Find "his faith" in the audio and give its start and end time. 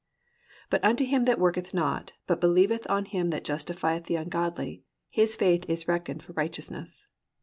5.11-5.63